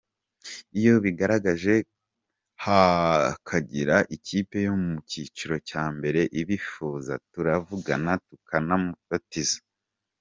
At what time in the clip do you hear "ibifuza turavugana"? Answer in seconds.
6.41-8.11